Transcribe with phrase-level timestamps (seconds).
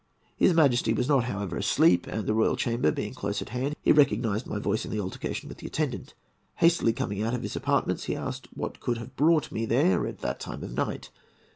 [0.35, 3.91] His Majesty was not, however, asleep, and, the royal chamber being close at hand, he
[3.91, 6.15] recognized my voice in the altercation with the attendant.
[6.55, 10.21] Hastily coming out of his apartments, he asked what could have brought me there at
[10.21, 11.11] that time of night.